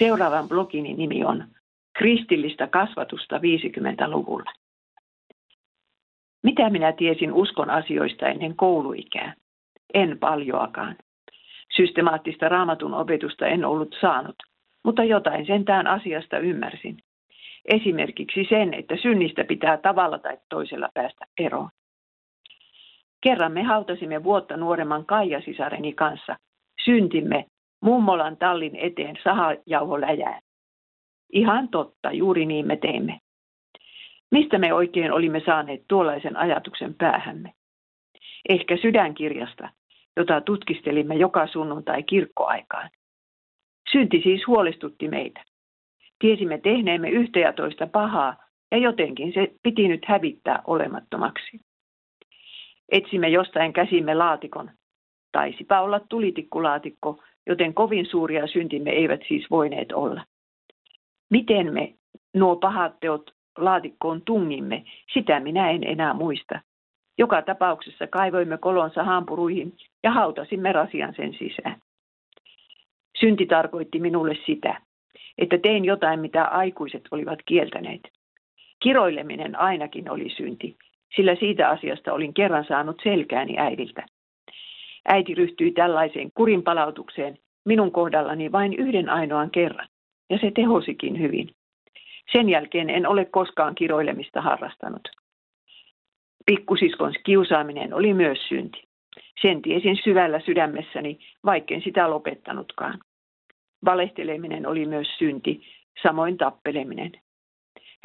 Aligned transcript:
Seuraavan 0.00 0.48
blogini 0.48 0.94
nimi 0.94 1.24
on 1.24 1.44
Kristillistä 1.98 2.66
kasvatusta 2.66 3.38
50-luvulla. 3.38 4.52
Mitä 6.42 6.70
minä 6.70 6.92
tiesin 6.92 7.32
uskon 7.32 7.70
asioista 7.70 8.26
ennen 8.26 8.56
kouluikää? 8.56 9.34
En 9.94 10.18
paljoakaan. 10.18 10.96
Systemaattista 11.76 12.48
raamatun 12.48 12.94
opetusta 12.94 13.46
en 13.46 13.64
ollut 13.64 13.96
saanut, 14.00 14.36
mutta 14.84 15.04
jotain 15.04 15.46
sentään 15.46 15.86
asiasta 15.86 16.38
ymmärsin. 16.38 16.96
Esimerkiksi 17.64 18.46
sen, 18.48 18.74
että 18.74 18.96
synnistä 19.02 19.44
pitää 19.44 19.76
tavalla 19.76 20.18
tai 20.18 20.38
toisella 20.48 20.88
päästä 20.94 21.24
eroon. 21.38 21.68
Kerran 23.20 23.52
me 23.52 23.62
hautasimme 23.62 24.24
vuotta 24.24 24.56
nuoremman 24.56 25.06
Kaija-sisareni 25.06 25.92
kanssa. 25.92 26.36
Syntimme 26.84 27.46
mummolan 27.80 28.36
tallin 28.36 28.76
eteen 28.76 29.16
sahajauholäjään. 29.24 30.42
Ihan 31.32 31.68
totta, 31.68 32.12
juuri 32.12 32.46
niin 32.46 32.66
me 32.66 32.76
teimme. 32.76 33.18
Mistä 34.30 34.58
me 34.58 34.74
oikein 34.74 35.12
olimme 35.12 35.42
saaneet 35.46 35.82
tuollaisen 35.88 36.36
ajatuksen 36.36 36.94
päähämme? 36.94 37.52
Ehkä 38.48 38.76
sydänkirjasta, 38.76 39.68
jota 40.16 40.40
tutkistelimme 40.40 41.14
joka 41.14 41.46
sunnuntai 41.46 42.02
kirkkoaikaan. 42.02 42.90
Synti 43.92 44.20
siis 44.22 44.46
huolestutti 44.46 45.08
meitä. 45.08 45.44
Tiesimme 46.18 46.58
tehneemme 46.58 47.10
yhtä 47.10 47.38
ja 47.38 47.52
toista 47.52 47.86
pahaa, 47.86 48.36
ja 48.70 48.78
jotenkin 48.78 49.32
se 49.32 49.48
piti 49.62 49.88
nyt 49.88 50.04
hävittää 50.04 50.62
olemattomaksi. 50.66 51.60
Etsimme 52.88 53.28
jostain 53.28 53.72
käsimme 53.72 54.14
laatikon. 54.14 54.70
Taisipa 55.32 55.80
olla 55.80 56.00
tulitikkulaatikko, 56.00 57.22
joten 57.46 57.74
kovin 57.74 58.06
suuria 58.06 58.46
syntimme 58.46 58.90
eivät 58.90 59.20
siis 59.28 59.50
voineet 59.50 59.92
olla. 59.92 60.24
Miten 61.30 61.74
me 61.74 61.94
nuo 62.34 62.56
pahat 62.56 63.00
teot 63.00 63.30
laatikkoon 63.58 64.22
tungimme, 64.22 64.84
sitä 65.12 65.40
minä 65.40 65.70
en 65.70 65.84
enää 65.84 66.14
muista. 66.14 66.60
Joka 67.18 67.42
tapauksessa 67.42 68.06
kaivoimme 68.06 68.58
kolonsa 68.58 69.04
hampuruihin 69.04 69.72
ja 70.02 70.10
hautasimme 70.10 70.72
rasian 70.72 71.14
sen 71.14 71.34
sisään. 71.38 71.80
Synti 73.20 73.46
tarkoitti 73.46 73.98
minulle 73.98 74.36
sitä, 74.46 74.80
että 75.38 75.58
tein 75.58 75.84
jotain, 75.84 76.20
mitä 76.20 76.44
aikuiset 76.44 77.02
olivat 77.10 77.38
kieltäneet. 77.46 78.00
Kiroileminen 78.82 79.58
ainakin 79.58 80.10
oli 80.10 80.30
synti, 80.36 80.76
sillä 81.16 81.34
siitä 81.34 81.68
asiasta 81.68 82.12
olin 82.12 82.34
kerran 82.34 82.64
saanut 82.64 83.00
selkääni 83.02 83.58
äidiltä. 83.58 84.06
Äiti 85.08 85.34
ryhtyi 85.34 85.72
tällaiseen 85.72 86.30
kurinpalautukseen 86.34 87.38
minun 87.64 87.92
kohdallani 87.92 88.52
vain 88.52 88.74
yhden 88.74 89.08
ainoan 89.08 89.50
kerran, 89.50 89.88
ja 90.30 90.38
se 90.38 90.50
tehosikin 90.54 91.18
hyvin. 91.18 91.54
Sen 92.32 92.48
jälkeen 92.48 92.90
en 92.90 93.06
ole 93.06 93.24
koskaan 93.24 93.74
kiroilemista 93.74 94.40
harrastanut. 94.40 95.08
Pikkusiskon 96.46 97.14
kiusaaminen 97.24 97.94
oli 97.94 98.14
myös 98.14 98.38
synti. 98.48 98.82
Sen 99.42 99.62
tiesin 99.62 99.98
syvällä 100.04 100.40
sydämessäni, 100.40 101.18
vaikken 101.44 101.82
sitä 101.82 102.10
lopettanutkaan. 102.10 102.98
Valehteleminen 103.84 104.66
oli 104.66 104.86
myös 104.86 105.08
synti, 105.18 105.62
samoin 106.02 106.36
tappeleminen. 106.36 107.12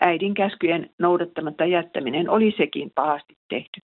Äidin 0.00 0.34
käskyjen 0.34 0.90
noudattamatta 0.98 1.64
jättäminen 1.64 2.30
oli 2.30 2.54
sekin 2.56 2.90
pahasti 2.94 3.36
tehty. 3.48 3.80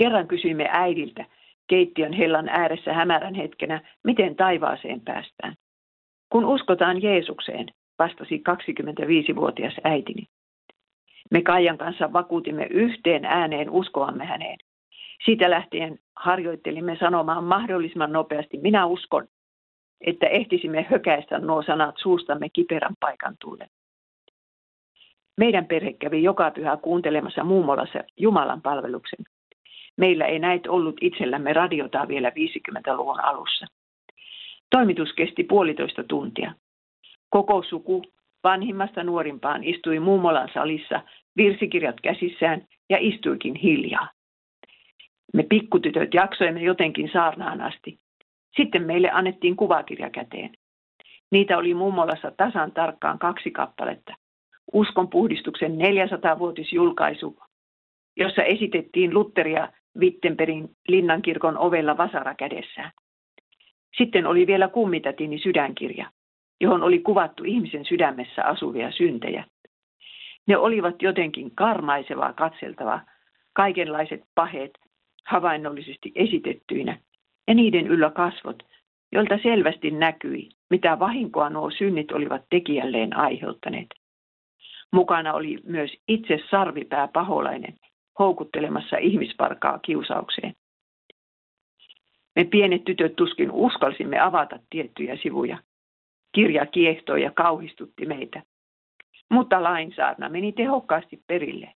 Kerran 0.00 0.28
kysyimme 0.28 0.68
äidiltä 0.70 1.24
keittiön 1.66 2.12
hellan 2.12 2.48
ääressä 2.48 2.92
hämärän 2.92 3.34
hetkenä, 3.34 3.80
miten 4.04 4.36
taivaaseen 4.36 5.00
päästään. 5.00 5.54
Kun 6.30 6.44
uskotaan 6.44 7.02
Jeesukseen, 7.02 7.66
vastasi 7.98 8.42
25-vuotias 8.50 9.74
äitini. 9.84 10.26
Me 11.30 11.42
Kaijan 11.42 11.78
kanssa 11.78 12.12
vakuutimme 12.12 12.66
yhteen 12.70 13.24
ääneen 13.24 13.70
uskoamme 13.70 14.24
häneen. 14.24 14.58
Siitä 15.24 15.50
lähtien 15.50 15.98
harjoittelimme 16.16 16.96
sanomaan 17.00 17.44
mahdollisimman 17.44 18.12
nopeasti, 18.12 18.58
minä 18.58 18.86
uskon, 18.86 19.26
että 20.00 20.26
ehtisimme 20.26 20.86
hökäistä 20.90 21.38
nuo 21.38 21.62
sanat 21.62 21.94
suustamme 22.02 22.48
kiperän 22.52 22.94
paikan 23.00 23.36
tullen. 23.40 23.68
Meidän 25.36 25.66
perhe 25.66 25.92
kävi 25.92 26.22
joka 26.22 26.50
pyhä 26.50 26.76
kuuntelemassa 26.76 27.44
mummolassa 27.44 27.98
Jumalan 28.16 28.62
palveluksen. 28.62 29.24
Meillä 30.00 30.26
ei 30.26 30.38
näit 30.38 30.66
ollut 30.66 30.96
itsellämme 31.00 31.52
radiota 31.52 32.08
vielä 32.08 32.30
50-luvun 32.30 33.20
alussa. 33.20 33.66
Toimitus 34.70 35.12
kesti 35.12 35.44
puolitoista 35.44 36.04
tuntia. 36.04 36.54
Koko 37.30 37.62
suku 37.68 38.02
vanhimmasta 38.44 39.04
nuorimpaan 39.04 39.64
istui 39.64 40.00
mummolan 40.00 40.48
salissa 40.54 41.02
virsikirjat 41.36 41.96
käsissään 42.02 42.66
ja 42.90 42.96
istuikin 43.00 43.54
hiljaa. 43.54 44.08
Me 45.34 45.42
pikkutytöt 45.42 46.14
jaksoimme 46.14 46.62
jotenkin 46.62 47.10
saarnaan 47.12 47.60
asti. 47.60 47.98
Sitten 48.56 48.82
meille 48.86 49.10
annettiin 49.10 49.56
kuvakirja 49.56 50.10
käteen. 50.10 50.50
Niitä 51.30 51.58
oli 51.58 51.74
mummolassa 51.74 52.32
tasan 52.36 52.72
tarkkaan 52.72 53.18
kaksi 53.18 53.50
kappaletta. 53.50 54.14
Uskon 54.72 55.08
puhdistuksen 55.08 55.72
400-vuotisjulkaisu, 55.72 57.38
jossa 58.16 58.42
esitettiin 58.42 59.14
Lutteria 59.14 59.68
Wittenbergin 59.98 60.68
linnankirkon 60.88 61.58
ovella 61.58 61.96
vasara 61.96 62.34
kädessään. 62.34 62.90
Sitten 63.96 64.26
oli 64.26 64.46
vielä 64.46 64.68
kummitätini 64.68 65.38
sydänkirja, 65.38 66.10
johon 66.60 66.82
oli 66.82 66.98
kuvattu 66.98 67.44
ihmisen 67.46 67.84
sydämessä 67.84 68.44
asuvia 68.44 68.90
syntejä. 68.92 69.44
Ne 70.46 70.56
olivat 70.56 71.02
jotenkin 71.02 71.54
karmaisevaa 71.54 72.32
katseltavaa, 72.32 73.04
kaikenlaiset 73.52 74.20
paheet 74.34 74.70
havainnollisesti 75.26 76.12
esitettyinä 76.14 76.98
ja 77.48 77.54
niiden 77.54 77.86
yllä 77.86 78.10
kasvot, 78.10 78.62
joilta 79.12 79.38
selvästi 79.42 79.90
näkyi, 79.90 80.48
mitä 80.70 80.98
vahinkoa 80.98 81.50
nuo 81.50 81.70
synnit 81.70 82.12
olivat 82.12 82.42
tekijälleen 82.50 83.16
aiheuttaneet. 83.16 83.88
Mukana 84.92 85.32
oli 85.32 85.58
myös 85.64 85.90
itse 86.08 86.40
sarvipää 86.50 87.08
paholainen, 87.08 87.74
houkuttelemassa 88.20 88.96
ihmisparkaa 88.96 89.78
kiusaukseen. 89.78 90.54
Me 92.36 92.44
pienet 92.44 92.84
tytöt 92.84 93.16
tuskin 93.16 93.50
uskalsimme 93.50 94.20
avata 94.20 94.58
tiettyjä 94.70 95.16
sivuja. 95.22 95.58
Kirja 96.34 96.66
kiehtoi 96.66 97.22
ja 97.22 97.30
kauhistutti 97.30 98.06
meitä. 98.06 98.42
Mutta 99.30 99.62
lainsaarna 99.62 100.28
meni 100.28 100.52
tehokkaasti 100.52 101.22
perille. 101.26 101.72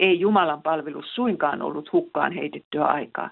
Ei 0.00 0.20
Jumalan 0.20 0.62
palvelus 0.62 1.14
suinkaan 1.14 1.62
ollut 1.62 1.92
hukkaan 1.92 2.32
heitettyä 2.32 2.84
aikaa. 2.84 3.30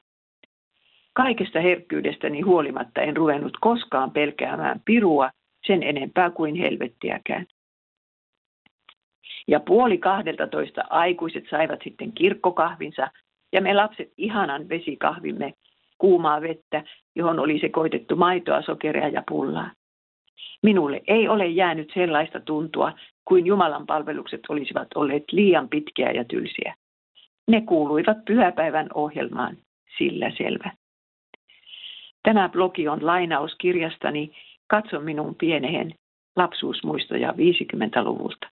Kaikesta 1.13 1.61
herkkyydestäni 1.61 2.41
huolimatta 2.41 3.01
en 3.01 3.17
ruvennut 3.17 3.57
koskaan 3.61 4.11
pelkäämään 4.11 4.81
pirua 4.85 5.31
sen 5.67 5.83
enempää 5.83 6.31
kuin 6.31 6.55
helvettiäkään. 6.55 7.47
Ja 9.49 9.61
puoli 9.61 9.99
kahdelta 9.99 10.47
toista 10.47 10.85
aikuiset 10.91 11.45
saivat 11.51 11.81
sitten 11.85 12.13
kirkkokahvinsa 12.13 13.09
ja 13.53 13.61
me 13.61 13.75
lapset 13.75 14.13
ihanan 14.17 14.69
vesikahvimme, 14.69 15.55
kuumaa 15.99 16.41
vettä, 16.41 16.85
johon 17.15 17.41
oli 17.41 17.59
sekoitettu 17.59 18.17
maitoa, 18.17 18.63
sokeria 18.63 19.09
ja 19.09 19.23
pullaa. 19.29 19.71
Minulle 20.63 21.03
ei 21.07 21.29
ole 21.29 21.47
jäänyt 21.47 21.91
sellaista 21.95 22.41
tuntua, 22.41 22.93
kuin 23.25 23.47
Jumalan 23.47 23.87
palvelukset 23.87 24.41
olisivat 24.49 24.89
olleet 24.95 25.25
liian 25.33 25.69
pitkiä 25.69 26.11
ja 26.11 26.25
tylsiä. 26.25 26.75
Ne 27.49 27.61
kuuluivat 27.61 28.25
pyhäpäivän 28.25 28.89
ohjelmaan, 28.95 29.57
sillä 29.99 30.33
selvä. 30.37 30.73
Tämä 32.23 32.49
blogi 32.49 32.89
on 32.89 33.07
lainaus 33.07 33.55
kirjastani 33.59 34.33
Katso 34.67 35.01
minun 35.01 35.35
pienehen 35.35 35.95
lapsuusmuistoja 36.37 37.31
50-luvulta. 37.31 38.49